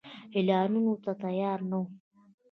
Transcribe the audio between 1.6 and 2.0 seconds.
نه وو.